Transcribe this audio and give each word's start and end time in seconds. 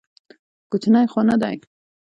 کوچنى 0.69 1.01
خو 1.11 1.19
نه 1.29 1.35
دى. 1.41 1.55